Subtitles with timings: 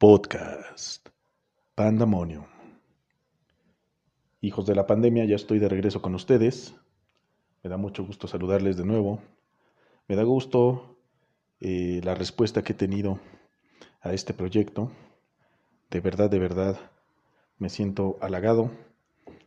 [0.00, 1.06] Podcast
[1.74, 2.46] Pandemonium.
[4.40, 6.74] Hijos de la pandemia, ya estoy de regreso con ustedes.
[7.62, 9.20] Me da mucho gusto saludarles de nuevo.
[10.08, 10.96] Me da gusto
[11.60, 13.20] eh, la respuesta que he tenido
[14.00, 14.90] a este proyecto.
[15.90, 16.80] De verdad, de verdad,
[17.58, 18.70] me siento halagado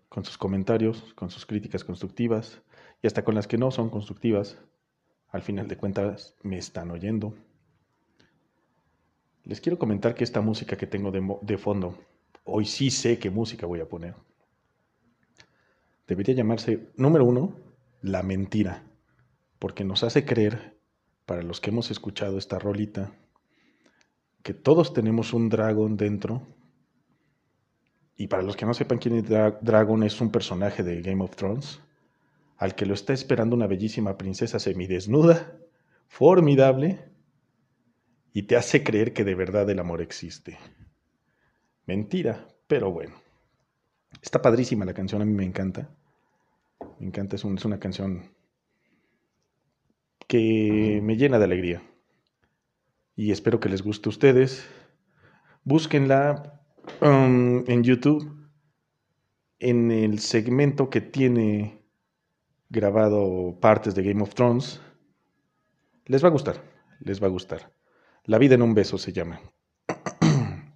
[0.07, 2.61] con sus comentarios, con sus críticas constructivas
[3.01, 4.59] y hasta con las que no son constructivas.
[5.29, 7.33] Al final de cuentas, me están oyendo.
[9.46, 11.98] Les quiero comentar que esta música que tengo de, fondo,
[12.45, 14.16] hoy sí sé qué música voy a poner.
[16.08, 17.55] Debería llamarse, número uno,
[18.02, 18.84] la mentira,
[19.59, 20.77] porque nos hace creer,
[21.26, 23.12] para los que hemos escuchado esta rolita,
[24.44, 26.48] que todos tenemos un dragón dentro.
[28.16, 31.36] Y para los que no sepan quién es Dragon, es un personaje de Game of
[31.36, 31.81] Thrones,
[32.58, 35.58] al que lo está esperando una bellísima princesa semidesnuda,
[36.08, 37.12] formidable,
[38.34, 40.58] y te hace creer que de verdad el amor existe.
[41.86, 43.16] Mentira, pero bueno.
[44.22, 45.90] Está padrísima la canción, a mí me encanta.
[47.00, 48.31] Me encanta, es, una canción
[50.28, 51.84] que me llena de alegría.
[53.16, 54.68] Y espero que les guste a ustedes.
[55.64, 56.62] Búsquenla
[57.02, 58.50] um, en YouTube,
[59.59, 61.84] en el segmento que tiene
[62.70, 64.81] grabado partes de Game of Thrones.
[66.06, 66.64] Les va a gustar,
[67.00, 67.72] les va a gustar.
[68.25, 69.41] La vida en un beso se llama.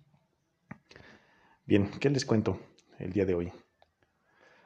[1.66, 2.60] Bien, ¿qué les cuento
[3.00, 3.54] el día de hoy?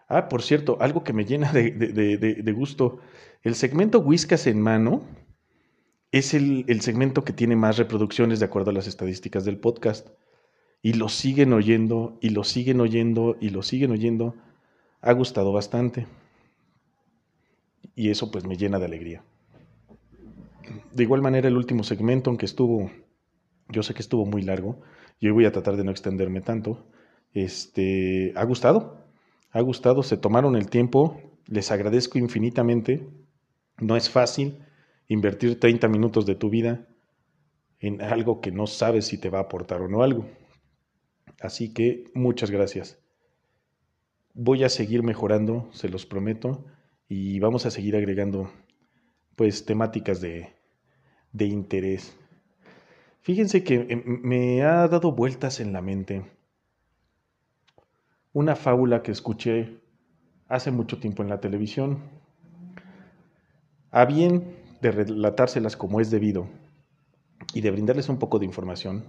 [0.07, 2.99] Ah, por cierto, algo que me llena de, gusto.
[3.43, 5.03] El segmento Whiskas en mano
[6.11, 10.09] es el, el, segmento que tiene más reproducciones de acuerdo a las estadísticas del podcast.
[10.81, 14.35] Y lo siguen oyendo, y lo siguen oyendo, y lo siguen oyendo.
[15.02, 16.07] Ha gustado bastante.
[17.93, 19.23] Y eso pues me llena de alegría.
[20.94, 22.92] De igual manera, el último segmento, aunque estuvo,
[23.70, 24.81] yo sé que estuvo muy largo,
[25.22, 26.86] yo voy a tratar de no extenderme tanto,
[27.33, 28.98] este, ha gustado,
[29.52, 33.08] ha gustado, se tomaron el tiempo, les agradezco infinitamente,
[33.80, 34.60] no es fácil
[35.08, 36.88] invertir 30 minutos de tu vida
[37.80, 40.27] en algo que no sabes si te va a aportar o no algo.
[41.39, 42.99] Así que muchas gracias.
[44.33, 46.65] Voy a seguir mejorando, se los prometo,
[47.08, 48.52] y vamos a seguir agregando
[49.36, 50.54] pues temáticas de,
[51.33, 52.17] de interés.
[53.21, 56.25] Fíjense que em, me ha dado vueltas en la mente
[58.33, 59.81] una fábula que escuché
[60.47, 61.99] hace mucho tiempo en la televisión.
[63.91, 66.47] A bien de relatárselas como es debido
[67.53, 69.03] y de brindarles un poco de información,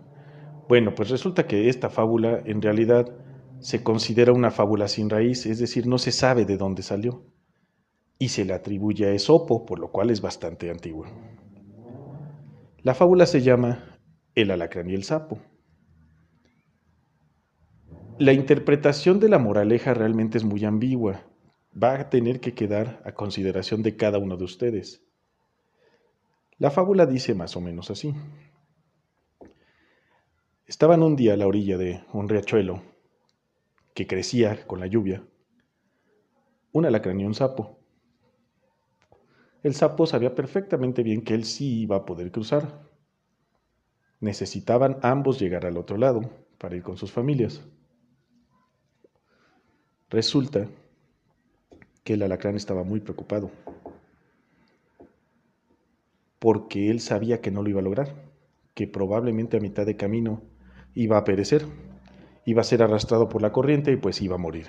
[0.68, 3.12] bueno, pues resulta que esta fábula en realidad
[3.60, 7.22] se considera una fábula sin raíz, es decir, no se sabe de dónde salió,
[8.18, 11.08] y se le atribuye a Esopo, por lo cual es bastante antigua.
[12.84, 14.00] La fábula se llama
[14.34, 15.38] El alacrán y el sapo.
[18.18, 21.22] La interpretación de la moraleja realmente es muy ambigua.
[21.80, 25.00] Va a tener que quedar a consideración de cada uno de ustedes.
[26.58, 28.14] La fábula dice más o menos así.
[30.66, 32.82] Estaban un día a la orilla de un riachuelo
[33.94, 35.22] que crecía con la lluvia,
[36.72, 37.81] un alacrán y un sapo.
[39.62, 42.82] El sapo sabía perfectamente bien que él sí iba a poder cruzar.
[44.20, 46.22] Necesitaban ambos llegar al otro lado
[46.58, 47.62] para ir con sus familias.
[50.10, 50.66] Resulta
[52.04, 53.50] que el alacrán estaba muy preocupado
[56.42, 58.16] porque él sabía que no lo iba a lograr,
[58.74, 60.42] que probablemente a mitad de camino
[60.92, 61.64] iba a perecer,
[62.44, 64.66] iba a ser arrastrado por la corriente y pues iba a morir.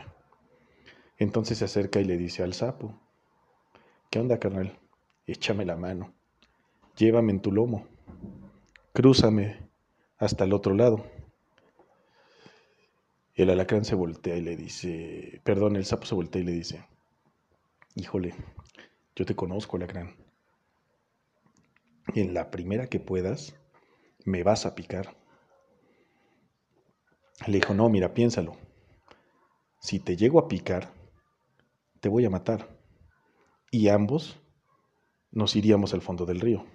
[1.17, 3.01] Entonces se acerca y le dice al sapo,
[4.11, 4.82] ¿qué onda, carnal?
[5.27, 6.13] Échame la mano,
[6.95, 7.87] llévame en tu lomo,
[8.93, 9.69] crúzame
[10.17, 11.05] hasta el otro lado.
[13.35, 16.85] El alacrán se voltea y le dice, perdón, el sapo se voltea y le dice,
[17.95, 18.35] híjole,
[19.15, 20.15] yo te conozco, alacrán.
[22.13, 23.55] En la primera que puedas,
[24.25, 25.15] me vas a picar.
[27.47, 28.55] Le dijo, no, mira, piénsalo.
[29.79, 30.93] Si te llego a picar,
[31.99, 32.69] te voy a matar.
[33.71, 34.39] Y ambos
[35.33, 36.65] nos iríamos al fondo del río.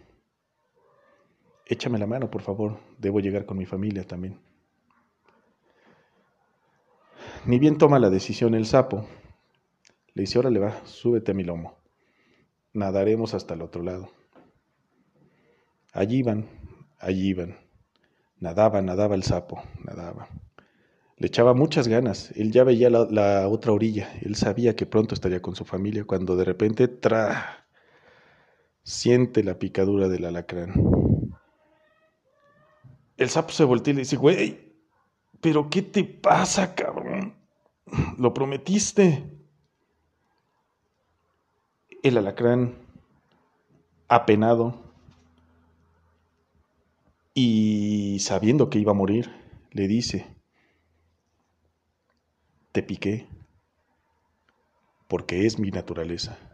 [1.66, 4.40] Échame la mano, por favor, debo llegar con mi familia también.
[7.46, 9.06] Ni bien toma la decisión el sapo,
[10.14, 11.78] le dice, órale va, súbete a mi lomo,
[12.72, 14.10] nadaremos hasta el otro lado.
[15.93, 16.49] Allí iban,
[16.99, 17.56] allí iban,
[18.38, 20.28] nadaba, nadaba el sapo, nadaba.
[21.16, 25.14] Le echaba muchas ganas, él ya veía la, la otra orilla, él sabía que pronto
[25.14, 27.68] estaría con su familia, cuando de repente, tra,
[28.88, 30.73] Siente la picadura del alacrán.
[33.19, 34.73] El sapo se voltea y le dice, güey,
[35.43, 37.35] pero ¿qué te pasa, cabrón?
[38.17, 39.31] Lo prometiste.
[42.02, 42.79] El alacrán,
[44.08, 44.91] apenado
[47.34, 49.31] y sabiendo que iba a morir,
[49.70, 50.34] le dice,
[52.73, 53.29] te piqué
[55.08, 56.48] porque es mi naturaleza.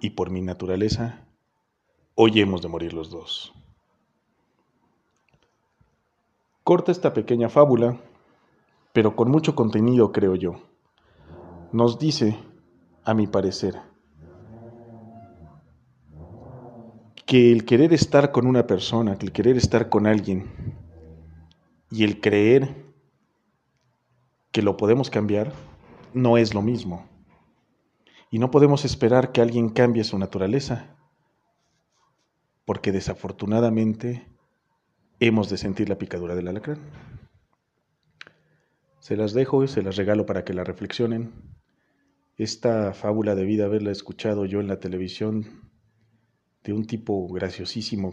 [0.00, 1.24] Y por mi naturaleza,
[2.14, 3.52] hoy hemos de morir los dos.
[6.64, 7.98] Corta esta pequeña fábula,
[8.92, 10.56] pero con mucho contenido, creo yo.
[11.72, 12.36] Nos dice,
[13.04, 13.80] a mi parecer,
[17.24, 20.50] que el querer estar con una persona, que el querer estar con alguien
[21.90, 22.84] y el creer
[24.52, 25.52] que lo podemos cambiar,
[26.14, 27.06] no es lo mismo.
[28.30, 30.96] Y no podemos esperar que alguien cambie su naturaleza,
[32.64, 34.26] porque desafortunadamente
[35.20, 36.80] hemos de sentir la picadura del alacrán.
[38.98, 41.32] Se las dejo y se las regalo para que la reflexionen.
[42.36, 45.70] Esta fábula debí de haberla escuchado yo en la televisión
[46.64, 48.12] de un tipo graciosísimo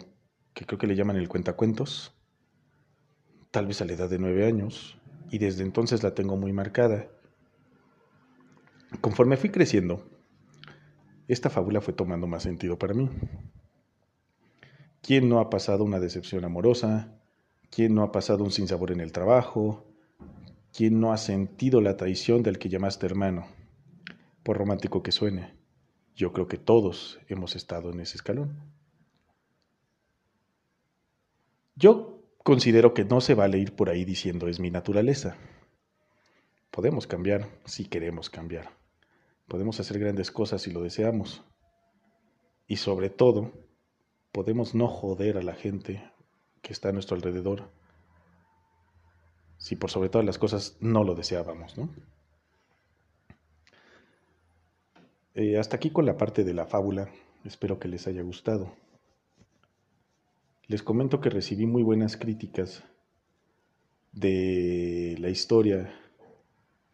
[0.54, 2.16] que creo que le llaman el cuentacuentos,
[3.50, 5.00] tal vez a la edad de nueve años,
[5.32, 7.10] y desde entonces la tengo muy marcada.
[9.02, 10.04] Conforme fui creciendo,
[11.28, 13.10] esta fábula fue tomando más sentido para mí.
[15.02, 17.20] ¿Quién no ha pasado una decepción amorosa?
[17.70, 19.86] ¿Quién no ha pasado un sinsabor en el trabajo?
[20.72, 23.48] ¿Quién no ha sentido la traición del que llamaste hermano?
[24.44, 25.54] Por romántico que suene,
[26.16, 28.74] yo creo que todos hemos estado en ese escalón.
[31.76, 35.36] Yo considero que no se vale ir por ahí diciendo es mi naturaleza.
[36.72, 38.83] Podemos cambiar si queremos cambiar.
[39.48, 41.44] Podemos hacer grandes cosas si lo deseamos.
[42.68, 43.52] Y sobre todo,
[44.32, 46.12] podemos no joder a la gente
[46.62, 47.70] que está a nuestro alrededor
[49.64, 51.88] si por sobre todas las cosas no lo deseábamos, ¿no?
[55.36, 57.10] Eh, hasta aquí con la parte de la fábula.
[57.46, 58.76] Espero que les haya gustado.
[60.68, 62.84] Les comento que recibí muy buenas críticas
[64.12, 65.98] de la historia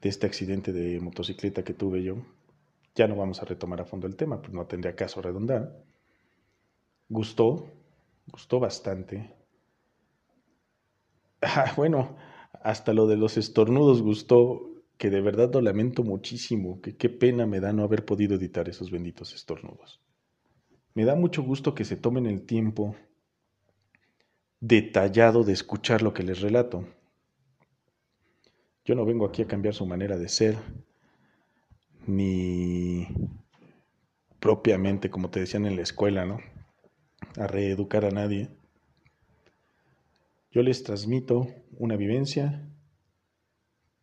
[0.01, 2.17] de este accidente de motocicleta que tuve yo.
[2.95, 5.83] Ya no vamos a retomar a fondo el tema, pues no tendría caso redondar.
[7.09, 7.67] Gustó,
[8.31, 9.35] gustó bastante.
[11.41, 12.17] Ah, bueno,
[12.63, 17.45] hasta lo de los estornudos gustó, que de verdad lo lamento muchísimo, que qué pena
[17.45, 20.01] me da no haber podido editar esos benditos estornudos.
[20.95, 22.95] Me da mucho gusto que se tomen el tiempo
[24.59, 26.85] detallado de escuchar lo que les relato.
[28.89, 30.57] Yo no vengo aquí a cambiar su manera de ser,
[32.07, 33.07] ni
[34.39, 36.39] propiamente, como te decían en la escuela, ¿no?
[37.37, 38.49] A reeducar a nadie.
[40.49, 41.45] Yo les transmito
[41.77, 42.67] una vivencia,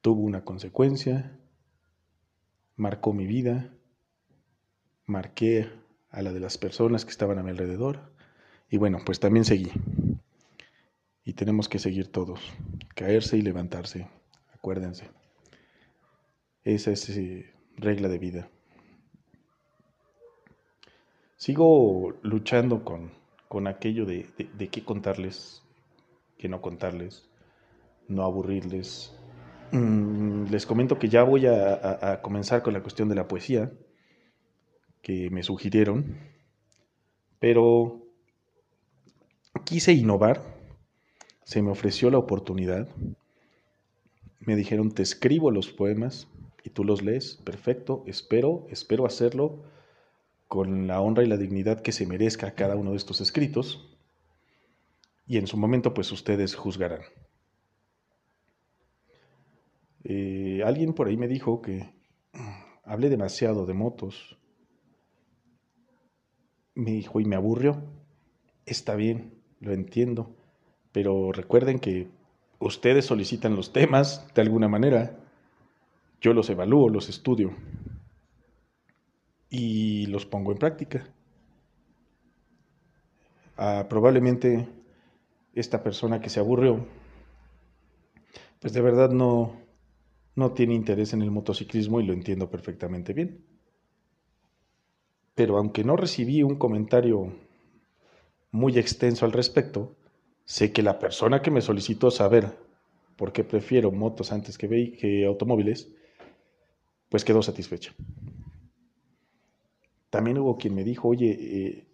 [0.03, 1.37] tuvo una consecuencia,
[2.77, 3.75] marcó mi vida,
[5.05, 5.69] marqué
[6.11, 8.13] a la de las personas que estaban a mi alrededor
[8.71, 9.73] y bueno, pues también seguí.
[11.25, 12.39] Y tenemos que seguir todos,
[12.95, 14.07] caerse y levantarse,
[14.67, 15.09] acuérdense.
[16.65, 18.49] Esa es eh, regla de vida.
[21.37, 23.13] Sigo luchando con,
[23.47, 25.63] con aquello de, de, qué contarles,
[26.37, 27.29] qué no contarles,
[28.09, 29.17] no aburrirles.
[29.71, 33.71] Mm, les comento que ya voy a, a, comenzar con la cuestión de la poesía
[35.01, 36.19] que me sugirieron,
[37.39, 38.03] pero
[39.65, 40.43] quise innovar,
[41.45, 42.89] se me ofreció la oportunidad,
[44.41, 46.29] me dijeron, te escribo los poemas,
[46.67, 49.63] y tú los lees, perfecto, espero, espero hacerlo
[50.49, 53.97] con la honra y la dignidad que se merezca cada uno de estos escritos,
[55.27, 57.03] y en su momento pues ustedes juzgarán.
[60.05, 61.89] Eh, alguien por ahí me dijo que
[62.85, 64.37] hablé demasiado de motos,
[66.75, 67.83] me dijo y me aburrió,
[68.67, 70.37] está bien, lo entiendo,
[70.93, 72.09] pero recuerden que
[72.59, 75.17] ustedes solicitan los temas de alguna manera
[76.21, 77.53] yo los evalúo, los estudio
[79.51, 81.09] y los pongo en práctica.
[83.57, 84.69] Ah, probablemente
[85.55, 86.87] esta persona que se aburrió,
[88.61, 89.57] pues de verdad no,
[90.35, 93.45] no tiene interés en el motociclismo y lo entiendo perfectamente bien.
[95.35, 97.33] Pero aunque no recibí un comentario
[98.51, 99.97] muy extenso al respecto,
[100.47, 102.57] sé que la persona que me solicitó saber
[103.17, 105.91] por qué prefiero motos antes que, que automóviles,
[107.09, 107.93] pues quedó satisfecha.
[110.11, 111.87] También hubo quien me dijo, oye, eh,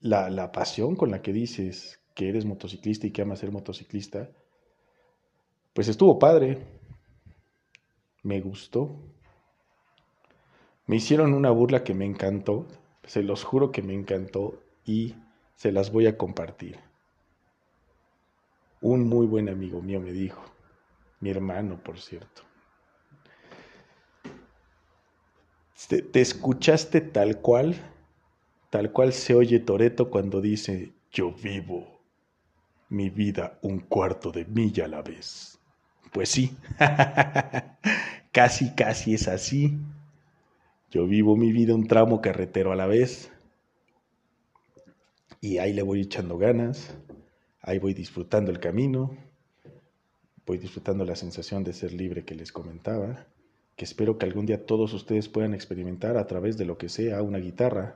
[0.00, 4.30] la, la pasión con la que dices que eres motociclista y que amas ser motociclista,
[5.72, 6.58] pues estuvo padre,
[8.22, 8.96] me gustó.
[10.86, 12.66] Me hicieron una burla que me encantó,
[13.04, 15.14] se los juro que me encantó y
[15.54, 16.87] se las voy a compartir.
[18.80, 20.42] Un muy buen amigo mío me dijo,
[21.20, 22.42] mi hermano por cierto,
[25.88, 27.76] te, escuchaste tal cual,
[28.70, 32.00] tal cual se oye Toreto cuando dice, yo vivo
[32.88, 35.58] mi vida un cuarto de milla a la vez.
[36.12, 36.56] Pues sí,
[38.32, 39.78] casi, casi es así.
[40.90, 43.30] Yo vivo mi vida un tramo carretero a la vez.
[45.40, 46.96] Y ahí le voy echando ganas,
[47.68, 49.16] ahí voy disfrutando el camino,
[50.46, 53.26] voy disfrutando la sensación de ser libre que les comentaba
[53.78, 57.22] que espero que algún día todos ustedes puedan experimentar a través de lo que sea,
[57.22, 57.94] una guitarra,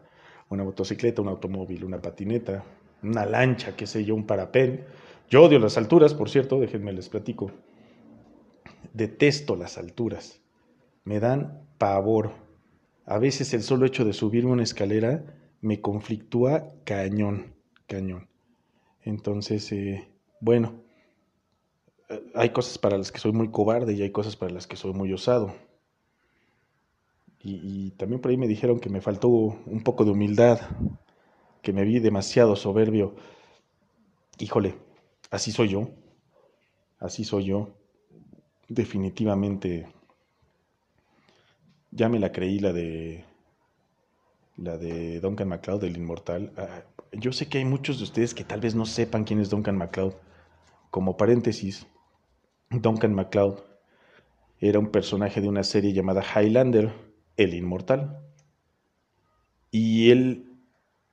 [0.49, 2.64] una motocicleta, un automóvil, una patineta,
[3.02, 4.85] una lancha, qué sé yo, un parapén.
[5.29, 7.50] Yo odio las alturas, por cierto, déjenme les platico.
[8.93, 10.41] Detesto las alturas.
[11.02, 12.31] Me dan pavor.
[13.05, 15.25] A veces el solo hecho de subirme una escalera
[15.61, 17.57] me conflictúa cañón,
[17.88, 18.29] cañón.
[19.04, 20.09] Entonces, eh,
[20.40, 20.75] bueno,
[22.09, 24.76] eh, hay cosas para las que soy muy cobarde y hay cosas para las que
[24.76, 25.54] soy muy osado.
[27.44, 30.61] Y, también por ahí me dijeron que me faltó un poco de humildad,
[31.61, 33.16] que me vi demasiado soberbio.
[34.38, 34.76] Híjole,
[35.30, 35.88] así soy yo,
[37.00, 37.71] así soy yo.
[38.68, 39.88] Definitivamente,
[41.90, 43.25] ya me la creí la de
[44.56, 46.52] la de Duncan MacLeod, del Inmortal.
[46.56, 49.50] Ah, yo sé que hay muchos de ustedes que tal vez no sepan quién es
[49.50, 50.14] Duncan MacLeod.
[50.90, 51.87] Como paréntesis,
[52.71, 53.61] Duncan MacLeod
[54.61, 56.92] era un personaje de una serie llamada Highlander,
[57.37, 58.19] el inmortal.
[59.71, 60.47] Y él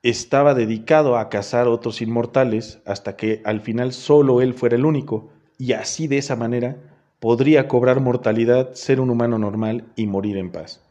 [0.02, 5.30] estaba dedicado a cazar otros inmortales hasta que al final solo él fuera el único,
[5.58, 6.76] y así de esa manera
[7.18, 10.82] podría cobrar mortalidad, ser un humano normal y morir en paz.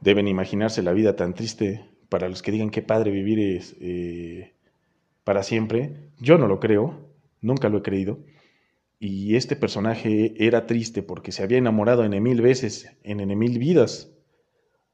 [0.00, 4.54] Deben imaginarse la vida tan triste para los que digan qué padre vivir es eh,
[5.24, 6.10] para siempre.
[6.18, 7.08] Yo no lo creo,
[7.40, 8.18] nunca lo he creído.
[8.98, 14.10] Y este personaje era triste porque se había enamorado en mil veces, en mil vidas,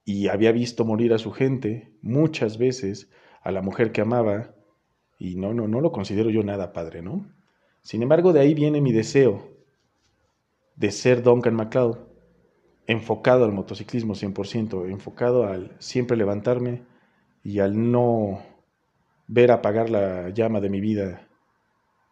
[0.05, 3.11] y había visto morir a su gente muchas veces,
[3.43, 4.55] a la mujer que amaba,
[5.19, 7.27] y no, no, no lo considero yo nada padre, ¿no?
[7.83, 9.55] Sin embargo, de ahí viene mi deseo
[10.77, 11.99] de ser Duncan MacLeod,
[12.87, 16.83] enfocado al motociclismo 100%, enfocado al siempre levantarme
[17.45, 18.43] y al no
[19.29, 21.29] ver apagar la llama de mi vida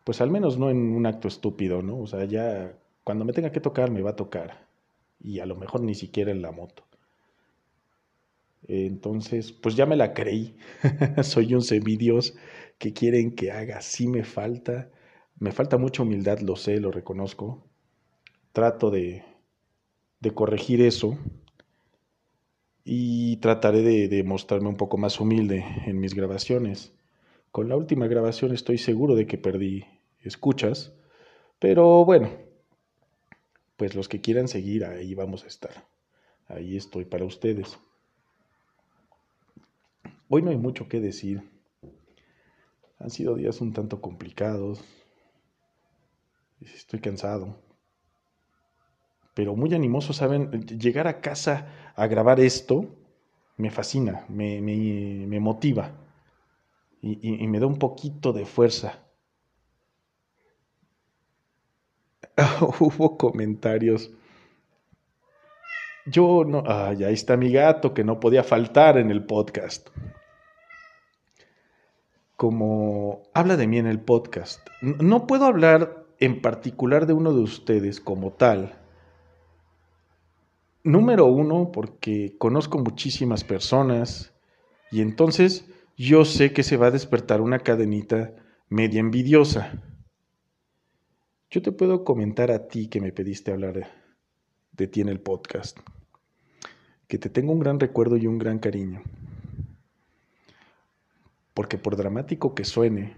[0.04, 1.98] pues al menos no en un acto estúpido, ¿no?
[2.00, 4.66] O sea, ya cuando me tenga que tocar, me va a tocar.
[5.20, 6.84] Y a lo mejor ni siquiera en la moto.
[8.68, 10.56] Entonces, pues ya me la creí.
[11.22, 12.34] Soy un semidios
[12.78, 13.80] que quieren que haga.
[13.82, 14.90] Sí me falta.
[15.38, 17.64] Me falta mucha humildad, lo sé, lo reconozco.
[18.52, 19.24] Trato de,
[20.20, 21.18] de corregir eso.
[22.84, 26.92] Y trataré de, mostrarme un poco más humilde en mis grabaciones.
[27.50, 29.84] Con la última grabación estoy seguro de que perdí
[30.20, 30.92] escuchas,
[31.58, 32.30] pero bueno,
[33.76, 35.86] pues los que quieran seguir, ahí vamos a estar.
[36.48, 37.78] Ahí estoy para ustedes.
[40.28, 41.42] Hoy no hay mucho que decir.
[42.98, 44.82] Han sido días un tanto complicados.
[46.60, 47.58] Estoy cansado.
[49.34, 50.50] Pero muy animoso, ¿saben?
[50.66, 52.86] Llegar a casa a grabar esto
[53.56, 55.92] me fascina, me, me motiva
[57.02, 59.00] y, me da un poquito de fuerza.
[62.80, 64.10] Hubo comentarios.
[66.06, 66.62] Yo no.
[66.66, 69.88] Ay, ahí está mi gato que no podía faltar en el podcast.
[72.36, 74.60] Como habla de mí en el podcast.
[74.80, 78.78] No puedo hablar en particular de uno de ustedes como tal.
[80.84, 84.34] Número uno, porque conozco muchísimas personas
[84.90, 85.64] y entonces
[85.96, 88.34] yo sé que se va a despertar una cadenita
[88.68, 89.80] media envidiosa.
[91.50, 93.92] Yo te puedo comentar a ti que me pediste hablar
[94.72, 95.78] de ti en el podcast,
[97.06, 99.02] que te tengo un gran recuerdo y un gran cariño.
[101.54, 103.14] Porque por dramático que suene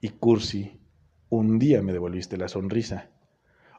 [0.00, 0.80] y cursi,
[1.28, 3.10] un día me devolviste la sonrisa.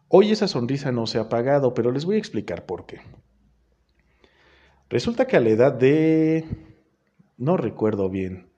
[0.09, 3.01] Hoy esa sonrisa no se ha apagado, pero les voy a explicar por qué.
[4.89, 6.45] Resulta que a la edad de
[7.37, 8.49] no recuerdo bien,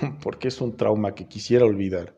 [0.22, 2.16] porque es un trauma que quisiera olvidar,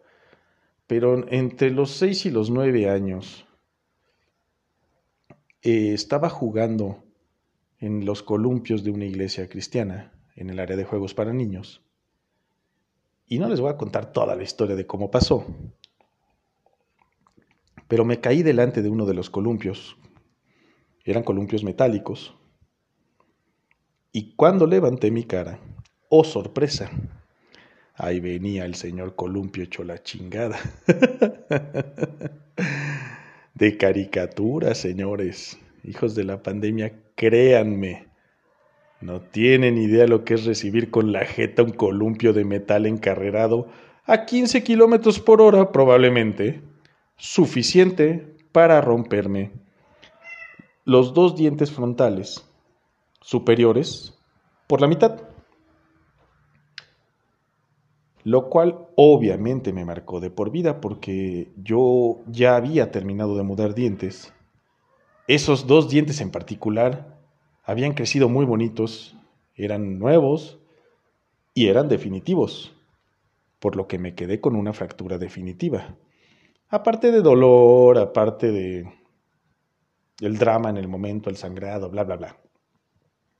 [0.86, 3.46] pero entre los seis y los nueve años
[5.62, 7.04] eh, estaba jugando
[7.78, 11.82] en los columpios de una iglesia cristiana, en el área de juegos para niños,
[13.26, 15.46] Y no les voy a contar toda la historia de cómo pasó.
[17.90, 19.96] Pero me caí delante de uno de los columpios.
[21.04, 22.36] Eran columpios metálicos.
[24.12, 25.58] Y cuando levanté mi cara,
[26.08, 26.88] oh sorpresa,
[27.96, 30.56] ahí venía el señor columpio hecho la chingada.
[33.54, 35.58] de caricatura, señores.
[35.82, 38.06] Hijos de la pandemia, créanme.
[39.00, 43.66] No tienen idea lo que es recibir con la jeta un columpio de metal encarrerado
[44.04, 46.69] a 15 kilómetros por hora, probablemente.
[47.22, 49.52] Suficiente para romperme
[50.86, 52.48] los dos dientes frontales
[53.20, 54.18] superiores
[54.66, 55.20] por la mitad.
[58.24, 63.74] Lo cual obviamente me marcó de por vida porque yo ya había terminado de mudar
[63.74, 64.32] dientes.
[65.28, 67.18] Esos dos dientes en particular
[67.64, 69.14] habían crecido muy bonitos,
[69.56, 70.58] eran nuevos
[71.52, 72.74] y eran definitivos,
[73.58, 75.96] por lo que me quedé con una fractura definitiva.
[76.70, 78.92] Aparte de dolor, aparte de
[80.20, 82.40] el drama en el momento, el sangrado, bla, bla, bla.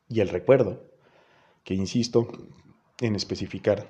[0.09, 0.91] Y el recuerdo,
[1.63, 2.27] que insisto
[3.01, 3.87] en especificar,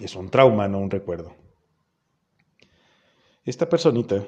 [0.00, 1.34] es un trauma, no un recuerdo.
[3.44, 4.24] Esta personita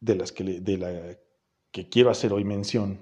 [0.00, 1.18] de las que de la
[1.70, 2.98] que quiero hacer hoy mención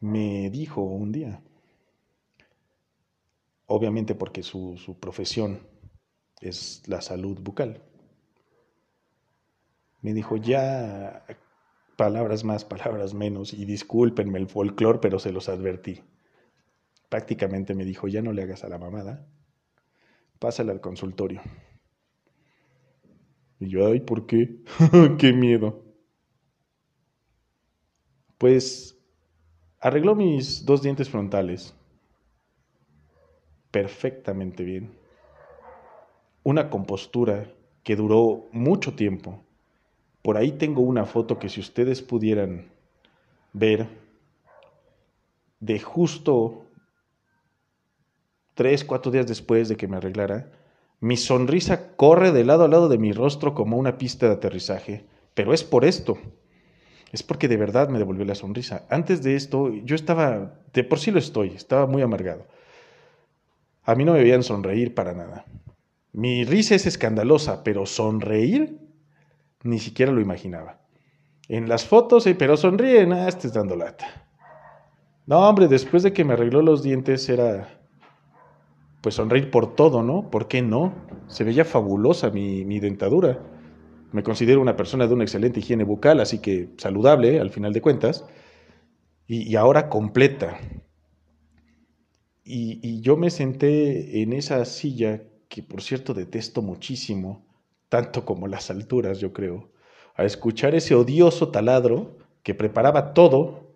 [0.00, 1.42] me dijo un día,
[3.70, 5.60] obviamente porque su, su profesión
[6.40, 7.82] es la salud bucal,
[10.02, 11.24] me dijo, ya
[11.96, 16.02] palabras más, palabras menos, y discúlpenme el folclore, pero se los advertí.
[17.08, 19.26] Prácticamente me dijo, ya no le hagas a la mamada,
[20.40, 21.40] pásale al consultorio.
[23.60, 24.62] Y yo, ay, ¿por qué?
[25.18, 25.84] qué miedo.
[28.38, 28.98] Pues
[29.78, 31.74] arregló mis dos dientes frontales
[33.70, 34.92] perfectamente bien.
[36.42, 37.46] Una compostura
[37.82, 39.42] que duró mucho tiempo
[40.22, 42.66] por ahí tengo una foto que si ustedes pudieran
[43.52, 43.88] ver
[45.60, 46.66] de justo
[48.54, 50.52] tres, cuatro días después de que me arreglara,
[51.00, 55.06] mi sonrisa corre de lado a lado de mi rostro como una pista de aterrizaje.
[55.32, 56.18] Pero es por esto.
[57.12, 58.86] Es porque de verdad me devolvió la sonrisa.
[58.90, 62.46] Antes de esto, yo estaba, de por sí lo estoy, estaba muy amargado.
[63.84, 65.44] A mí no me veían sonreír para nada.
[66.12, 68.78] Mi risa es escandalosa, pero sonreír
[69.62, 70.80] ni siquiera lo imaginaba.
[71.48, 74.26] En las fotos, pero sonríe, nada, estés dando lata.
[75.26, 77.80] No, hombre, después de que me arregló los dientes era
[79.00, 80.30] pues sonreír por todo, ¿no?
[80.30, 80.92] ¿Por qué no?
[81.26, 83.38] Se veía fabulosa mi, mi dentadura.
[84.12, 87.80] Me considero una persona de una excelente higiene bucal, así que saludable al final de
[87.80, 88.24] cuentas.
[89.26, 90.58] Y, ahora completa.
[92.52, 97.46] Y, yo me senté en esa silla que por cierto detesto muchísimo,
[97.88, 99.70] tanto como las alturas, yo creo,
[100.16, 103.72] a escuchar ese odioso taladro que preparaba todo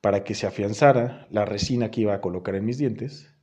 [0.00, 3.34] para que se afianzara la resina que iba a colocar en mis dientes,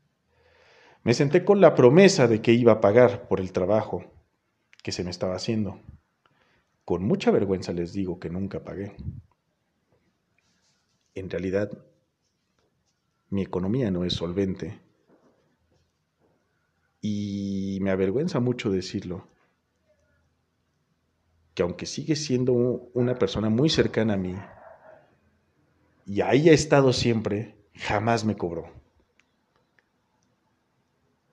[1.03, 4.05] me senté con la promesa de que iba a pagar por el trabajo
[4.81, 5.79] que se me estaba haciendo.
[6.85, 8.95] Con mucha vergüenza les digo que nunca pagué.
[11.13, 11.69] En realidad,
[13.33, 14.79] mi economía no es solvente.
[17.01, 19.27] Y me avergüenza mucho decirlo
[21.55, 22.53] que aunque sigue siendo
[22.93, 24.35] una persona muy cercana a mí
[26.05, 28.71] y ahí ha estado siempre, jamás me cobró.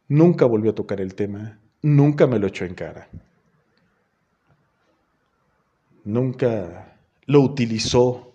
[0.09, 3.11] Nunca volvió a tocar el tema, nunca me lo echó en cara.
[6.05, 8.33] Nunca lo utilizó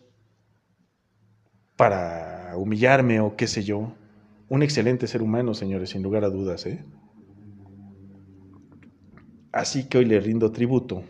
[1.76, 3.94] para humillarme o qué sé yo.
[4.50, 6.66] Un excelente ser humano, señores, sin lugar a dudas.
[6.66, 6.84] ¿eh?
[9.52, 11.04] Así que hoy le rindo tributo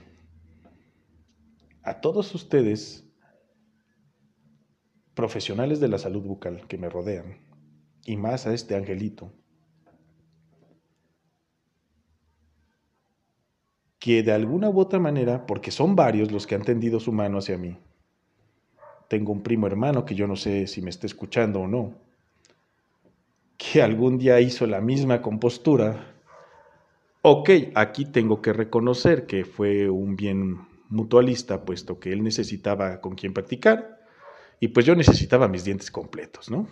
[1.86, 3.08] a todos ustedes,
[5.14, 7.38] profesionales de la salud bucal que me rodean,
[8.06, 9.32] y más a este angelito,
[14.00, 17.38] que de alguna u otra manera, porque son varios los que han tendido su mano
[17.38, 17.78] hacia mí,
[19.16, 21.94] tengo un primo hermano que yo no sé si me está escuchando o no,
[23.56, 26.14] que algún día hizo la misma compostura.
[27.22, 30.58] Ok, aquí tengo que reconocer que fue un bien
[30.90, 34.02] mutualista, puesto que él necesitaba con quien practicar
[34.60, 36.68] y pues yo necesitaba mis dientes completos, ¿no?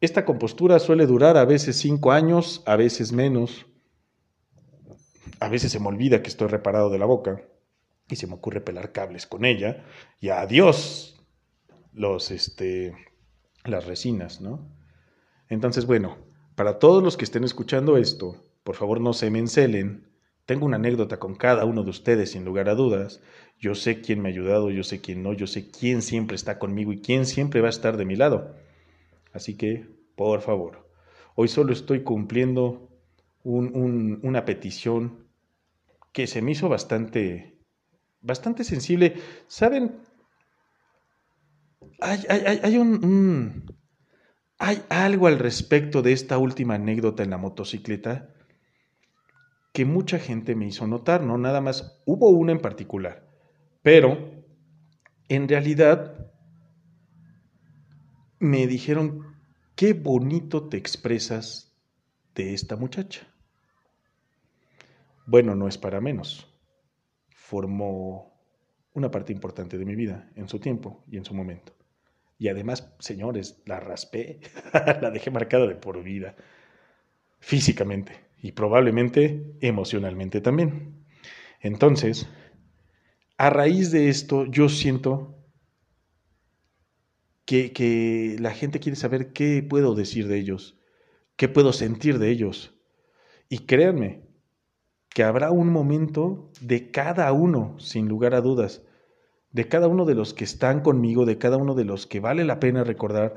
[0.00, 3.66] Esta compostura suele durar a veces cinco años, a veces menos.
[5.38, 7.42] A veces se me olvida que estoy reparado de la boca
[8.08, 9.84] y se me ocurre pelar cables con ella
[10.20, 11.24] y adiós
[11.92, 12.94] los, este,
[13.64, 14.68] las resinas, ¿no?
[15.48, 16.18] Entonces, bueno,
[16.54, 20.08] para todos los que estén escuchando esto, por favor no se me encelen.
[20.46, 23.22] Tengo una anécdota con cada uno de ustedes, sin lugar a dudas.
[23.58, 26.58] Yo sé quién me ha ayudado, yo sé quién no, yo sé quién siempre está
[26.58, 28.54] conmigo y quién siempre va a estar de mi lado.
[29.32, 29.86] Así que,
[30.16, 30.88] por favor,
[31.34, 32.88] hoy solo estoy cumpliendo
[33.42, 35.28] una petición
[36.12, 37.53] que se me hizo bastante,
[38.24, 39.14] bastante sensible.
[39.46, 40.00] ¿Saben?
[42.00, 43.64] Hay, hay, un,
[44.58, 48.34] hay algo al respecto de esta última anécdota en la motocicleta
[49.72, 53.28] que mucha gente me hizo notar, no nada más, hubo una en particular,
[53.82, 54.44] pero
[55.28, 56.30] en realidad
[58.38, 59.36] me dijeron,
[59.74, 61.76] qué bonito te expresas
[62.34, 63.26] de esta muchacha.
[65.26, 66.53] Bueno, no es para menos.
[67.54, 68.34] Formó
[68.94, 71.72] una parte importante de mi vida en su tiempo y en su momento.
[72.36, 74.40] Y además, señores, la raspé,
[74.72, 76.34] la dejé marcada de por vida,
[77.38, 81.04] físicamente y probablemente emocionalmente también.
[81.60, 82.28] Entonces,
[83.36, 85.38] a raíz de esto, yo siento
[87.44, 90.76] que, que, la gente quiere saber qué puedo decir de ellos,
[91.36, 92.74] qué puedo sentir de ellos.
[93.48, 94.23] Y créanme,
[95.14, 98.82] que habrá un momento de cada uno, sin lugar a dudas,
[99.52, 102.44] de cada uno de los que están conmigo, de cada uno de los que vale
[102.44, 103.36] la pena recordar.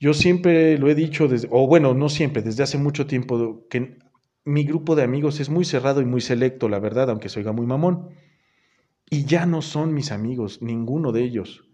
[0.00, 3.98] Yo siempre lo he dicho, o bueno, no siempre, desde hace mucho tiempo, que
[4.46, 7.52] mi grupo de amigos es muy cerrado y muy selecto, la verdad, aunque se oiga
[7.52, 8.08] muy mamón.
[9.10, 11.64] Y ya no son mis amigos, ninguno de ellos.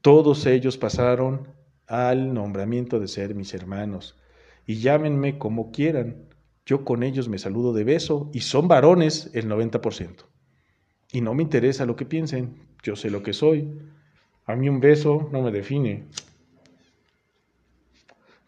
[0.00, 1.54] Todos ellos pasaron
[1.86, 4.18] al nombramiento de ser mis hermanos.
[4.66, 6.33] Y llámenme como quieran.
[6.66, 10.24] Yo con ellos me saludo de beso y son varones el 90%.
[11.12, 13.68] Y no me interesa lo que piensen, yo sé lo que soy.
[14.46, 16.06] A mí un beso no me define,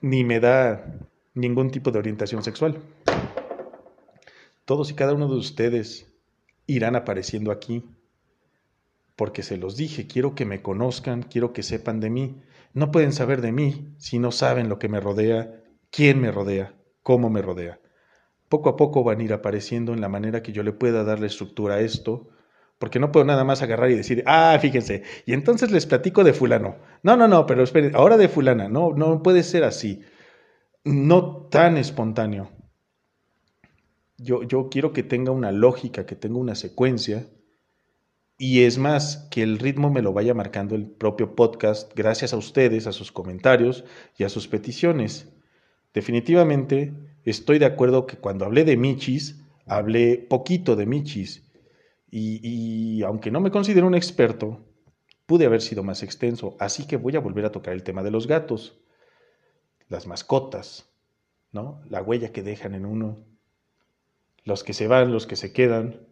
[0.01, 0.99] ni me da
[1.35, 2.81] ningún tipo de orientación sexual.
[4.65, 6.11] Todos y cada uno de ustedes
[6.67, 7.85] irán apareciendo aquí,
[9.15, 12.43] porque se los dije, quiero que me conozcan, quiero que sepan de mí.
[12.73, 16.75] No pueden saber de mí si no saben lo que me rodea, quién me rodea,
[17.03, 17.79] cómo me rodea
[18.49, 21.27] poco a poco van a ir apareciendo en la manera que yo le pueda darle
[21.27, 22.29] estructura a esto,
[22.79, 26.33] porque no puedo nada más agarrar y decir, ah, fíjense, y entonces les platico de
[26.33, 26.77] fulano.
[27.03, 30.03] No, no, no, pero esperen, ahora de fulana, no, no puede ser así,
[30.85, 32.51] no tan espontáneo.
[34.19, 37.27] Yo, yo quiero que tenga una lógica, que tenga una secuencia,
[38.39, 42.37] y es más, que el ritmo me lo vaya marcando el propio podcast gracias a
[42.37, 43.85] ustedes, a sus comentarios
[44.19, 45.33] y a sus peticiones.
[45.95, 46.93] Definitivamente
[47.31, 51.43] estoy de acuerdo que cuando hablé de Michis, hablé poquito de Michis.
[52.11, 54.65] Y, aunque no me considero un experto,
[55.27, 56.57] pude haber sido más extenso.
[56.59, 58.81] Así que voy a volver a tocar el tema de los gatos,
[59.89, 60.89] las mascotas,
[61.53, 61.83] ¿no?
[61.91, 63.19] La huella que dejan en uno,
[64.45, 66.07] los que se van, los que se quedan,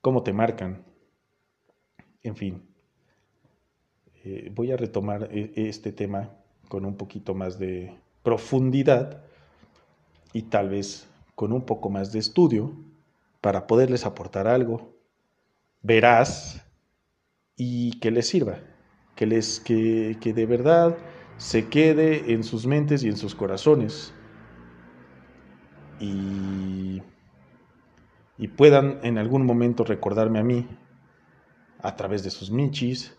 [0.00, 0.86] cómo te marcan.
[2.22, 2.62] En fin,
[4.24, 6.36] eh, voy a retomar e, este tema
[6.68, 9.25] con un poquito más de profundidad
[10.32, 12.72] y tal vez con un poco más de estudio
[13.40, 14.96] para poderles aportar algo
[15.82, 16.64] veraz
[17.56, 18.58] y que les sirva,
[19.14, 20.96] que, les, que, que de verdad
[21.36, 24.12] se quede en sus mentes y en sus corazones
[26.00, 27.02] y,
[28.38, 30.66] y puedan en algún momento recordarme a mí
[31.80, 33.16] a través de sus michis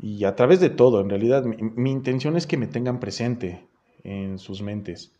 [0.00, 1.00] y a través de todo.
[1.00, 3.68] En realidad mi intención es que me tengan presente,
[4.02, 5.12] en sus mentes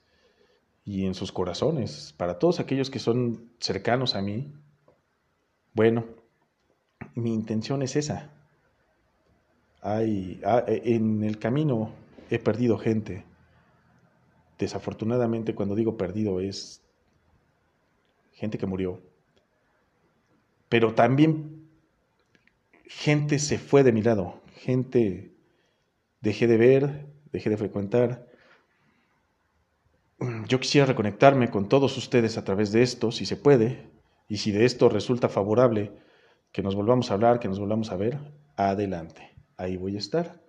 [0.85, 4.53] y en sus corazones, para todos aquellos que son cercanos a mí.
[5.73, 6.05] Bueno,
[7.14, 8.31] mi intención es esa.
[9.81, 11.90] Hay, ah, en el camino
[12.31, 13.25] he perdido gente.
[14.59, 16.83] Desafortunadamente, cuando digo perdido, es
[18.33, 19.01] gente que murió.
[20.68, 21.66] Pero también
[22.87, 24.40] gente se fue de mi lado.
[24.57, 25.35] Gente
[26.20, 28.34] dejé de ver, dejé de frecuentar
[30.48, 33.90] yo quisiera reconectarme con todos ustedes a través de esto, si se puede,
[34.28, 35.92] y si de esto resulta favorable
[36.52, 38.18] que nos volvamos a hablar, que nos volvamos a ver,
[38.56, 40.40] adelante, ahí voy a estar.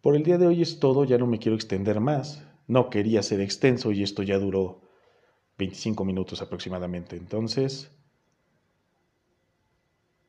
[0.00, 3.22] Por el día de hoy es todo, ya no me quiero extender más, no quería
[3.22, 4.80] ser extenso y esto ya duró
[5.58, 7.90] 25 minutos aproximadamente, entonces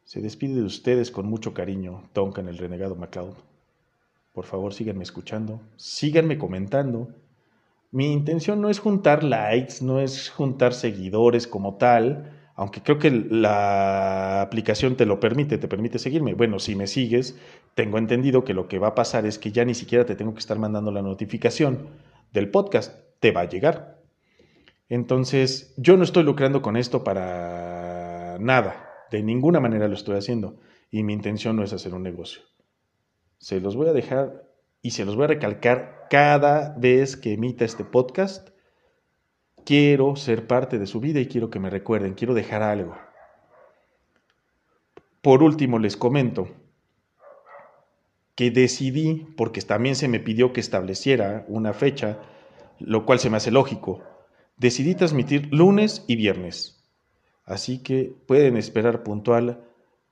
[0.03, 3.50] se despide de ustedes con mucho cariño, Duncan el renegado MacLeod.
[4.33, 7.09] Por favor, síganme escuchando, síganme comentando.
[7.91, 13.11] Mi intención no es juntar likes, no es juntar seguidores como tal, aunque creo que
[13.11, 16.33] la aplicación te lo permite, te permite seguirme.
[16.33, 17.37] Bueno, si me sigues,
[17.75, 20.33] tengo entendido que lo que va a pasar es que ya ni siquiera te tengo
[20.33, 21.89] que estar mandando la notificación
[22.31, 24.01] del podcast, te va a llegar.
[24.87, 30.59] Entonces, yo no estoy lucrando con esto para nada, de ninguna manera lo estoy haciendo
[30.89, 32.41] y mi intención no es hacer un negocio.
[33.41, 34.47] Se los voy a dejar
[34.81, 38.51] y se los voy a recalcar cada vez que emita este podcast
[39.63, 42.97] Quiero ser parte de su vida y quiero que me recuerden, quiero dejar algo.
[45.21, 46.47] Por último, les comento
[48.35, 52.19] que decidí, porque también se me pidió que estableciera una fecha,
[52.79, 54.01] lo cual se me hace lógico,
[54.57, 56.83] decidí transmitir lunes y viernes.
[57.45, 59.63] Así que pueden esperar puntual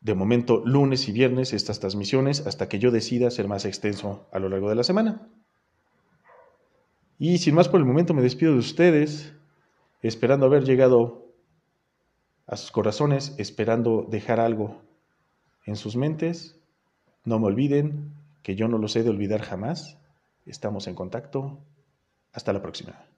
[0.01, 4.39] de momento lunes y viernes estas transmisiones hasta que yo decida ser más extenso a
[4.39, 5.27] lo largo de la semana.
[7.17, 9.33] Y sin más por el momento me despido de ustedes
[10.01, 11.27] esperando haber llegado
[12.47, 14.81] a sus corazones, esperando dejar algo
[15.65, 16.57] en sus mentes.
[17.25, 19.99] No me olviden que yo no los he de olvidar jamás.
[20.45, 21.59] Estamos en contacto.
[22.31, 23.08] Hasta la próxima.